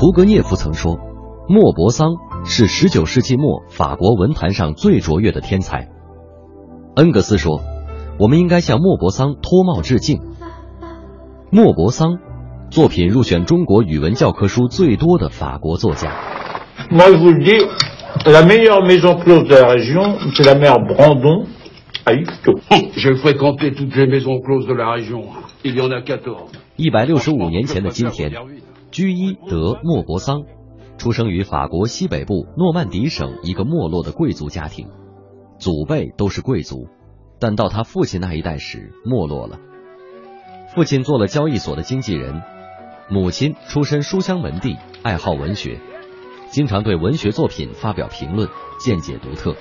[0.00, 0.98] 屠格涅夫曾说，
[1.46, 2.14] 莫泊桑
[2.46, 5.90] 是十九世纪末法国文坛上最卓越的天才。
[6.96, 7.60] 恩格斯说，
[8.18, 10.22] 我们应该向莫泊桑脱帽致敬。
[11.50, 12.16] 莫泊桑，
[12.70, 16.16] 作品入选中国语文教科书最多的法国作家。
[16.90, 17.62] Moi, vous le dis,
[18.24, 21.44] la meilleure maison close de la région, c'est la mère Brandon
[22.06, 22.58] à Yvetot.
[22.96, 25.24] J'ai fréquenté toutes les maisons closes de la région.
[25.62, 26.46] Il y en a 14.
[26.76, 28.32] 一百六十五年前的今天，
[28.90, 30.42] 居伊德莫泊桑
[30.98, 34.88] 出生于法国西北部诺曼底省一个没落的贵族家庭，
[35.58, 36.88] 祖辈都是贵族，
[37.38, 39.58] 但到他父亲那一代时没落了。
[40.74, 42.42] 父亲做了交易所的经纪人，
[43.08, 45.80] 母亲出身书香门第，爱好文学。
[46.50, 48.48] 经常对文学作品发表评论，
[48.80, 49.54] 见解独特。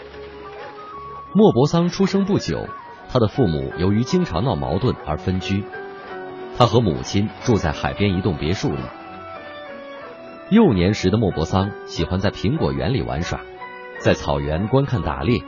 [1.36, 2.68] 莫泊桑出生不久，
[3.10, 5.64] 他的父母由于经常闹矛盾而分居，
[6.58, 8.82] 他和母亲住在海边一栋别墅里。
[10.52, 13.40] 幼年时的莫泊桑喜欢在苹果园里玩耍，
[14.00, 15.44] 在草原观看打猎，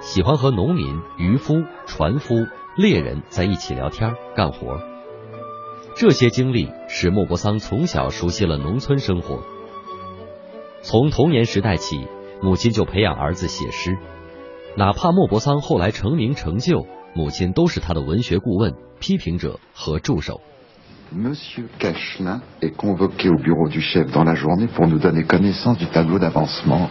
[0.00, 4.78] 喜欢和农民、渔夫、船夫、猎人在一起聊天干活。
[5.96, 9.42] 这些经历使莫泊桑从小熟悉了农村生活。
[10.80, 12.06] 从童年时代起，
[12.40, 13.98] 母亲就培养儿子写诗。
[14.76, 20.40] 哪怕莫泊桑后来成名成就，母亲都是他的文学顾问、批评者和助手。
[21.12, 25.86] Monsieur Cachelin est convoqué au bureau du chef dans la journée pour nous donner connaissance du
[25.86, 26.88] tableau d'avancement.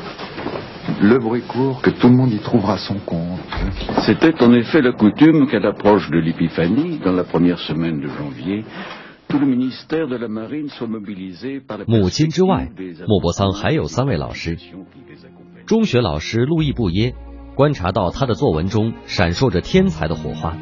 [1.02, 3.40] Le bruit court que tout le monde y trouvera son compte.
[4.06, 8.64] C'était en effet la coutume qu'à l'approche de l'épiphanie, dans la première semaine de janvier,
[9.28, 11.86] tout le ministère de la Marine soit mobilisé par la...
[11.86, 12.70] 母亲之外，
[13.08, 14.58] 莫泊桑还有三位老师。
[15.66, 17.16] 中学老师路易布耶
[17.56, 20.56] 观察到他的作文中闪烁着天才的火花，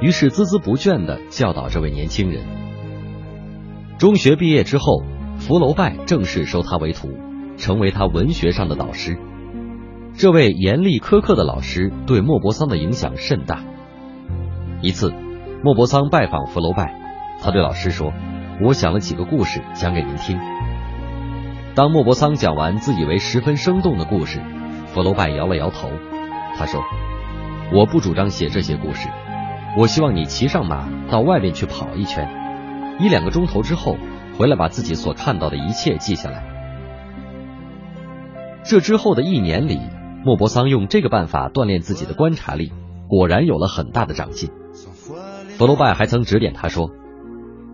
[0.00, 2.42] 于是孜孜不倦地教导这位年轻人。
[4.00, 5.02] 中学毕业之后，
[5.36, 7.10] 福楼拜正式收他为徒，
[7.58, 9.18] 成为他文学上的导师。
[10.16, 13.62] 这位严厉苛刻的老师对莫泊桑的影响甚大。
[14.80, 15.12] 一次，
[15.62, 16.98] 莫泊桑拜访福楼拜。
[17.42, 18.14] 他对老师说
[18.64, 20.40] ：“我想了几个故事讲给您听。”
[21.76, 24.40] 当莫泊桑讲完自以为十分生动的故事，
[24.86, 25.90] 福楼拜摇了摇头。
[26.56, 26.80] 他说
[27.70, 29.10] ：“我不主张写这些故事，
[29.76, 32.26] 我希望你骑上马到外面去跑一圈，
[33.00, 33.96] 一两个钟头之后
[34.38, 36.44] 回来把自己所看到的一切记下来。”
[38.62, 39.80] 这之后的一年里，
[40.24, 42.72] 莫泊桑用这个办法锻炼自己的观察力，
[43.08, 44.50] 果然有了很大的长进。
[45.56, 46.90] 福楼拜还曾指点他说。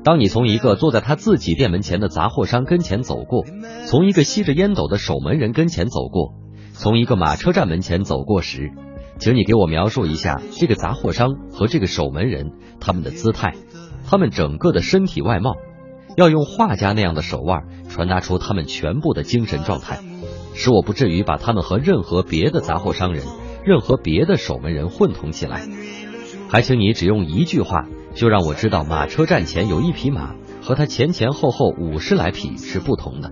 [0.04, 3.44] 当你从一个坐在他自己店门前的杂货商跟前走过，
[3.86, 6.34] 从一个吸着烟斗的守门人跟前走过，
[6.74, 8.70] 从一个马车站门前走过时，
[9.18, 13.54] 请你给我描述一下这个杂货商和这个守门人他们的姿态，
[14.08, 15.56] 他们整个的身体外貌，
[16.16, 20.00] 要用画家那样的手腕传达出他们全部的精神状态，
[20.54, 23.24] 使我不至于把他们和任何别的杂货商人、
[23.64, 25.66] 任何别的守门人混同起来。
[26.48, 27.86] 还请你只用一句话。
[28.14, 33.30] 就让我知道马车站前有一匹马，和它前前后后五十来匹是不同的。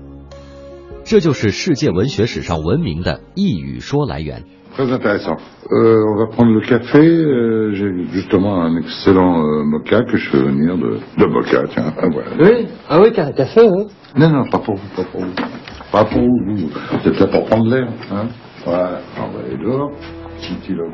[1.04, 4.44] 这就是世界文学史上闻名的一语说来源。
[4.76, 5.36] Très intéressant.
[5.70, 6.98] On va prendre le café.
[7.74, 11.62] J'ai justement un excellent mocha que je fais venir de de mocha.
[11.68, 12.30] Tiens, voilà.
[12.40, 13.86] Oui, ah oui, café, oui.
[14.16, 15.32] Non, non, pas pour vous, pas pour vous,
[15.92, 16.70] pas pour vous.
[17.04, 18.28] C'est peut-être pour prendre l'air, hein.
[18.64, 19.00] Voilà.
[19.18, 19.92] On va aller dehors.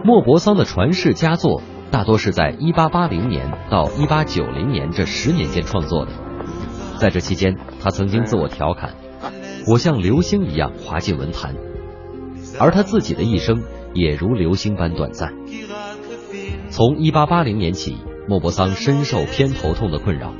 [0.04, 1.62] 莫泊桑的传世佳作。
[1.90, 6.12] 大多是在1880年到1890年这十年间创作的，
[6.98, 8.90] 在这期间，他曾经自我调侃
[9.66, 11.54] ：“我像流星一样滑进文坛。”
[12.58, 13.62] 而他自己的一生
[13.94, 15.32] 也如流星般短暂。
[16.70, 17.96] 从1880年起，
[18.28, 20.34] 莫泊桑深受偏头痛的困扰，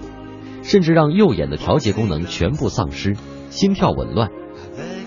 [0.63, 3.17] 甚至让右眼的调节功能全部丧失，
[3.49, 4.31] 心跳紊乱，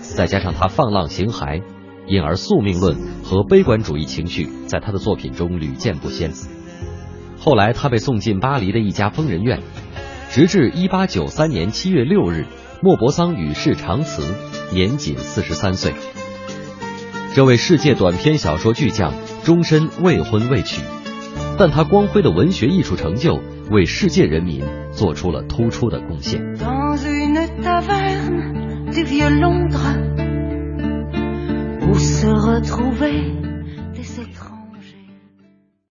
[0.00, 1.62] 再加上他放浪形骸。
[2.06, 6.32] 因而，宿命论和悲观主义情绪在他的作品中屡见不鲜。
[7.38, 9.62] 后来，他被送进巴黎的一家疯人院，
[10.30, 12.46] 直至1893年7月6日，
[12.84, 14.22] 莫泊桑与世长辞，
[14.70, 15.94] 年仅43岁。
[17.34, 20.82] 这位世界短篇小说巨匠终身未婚未娶，
[21.58, 23.40] 但他光辉的文学艺术成就
[23.70, 26.42] 为世界人民做出了突出的贡献。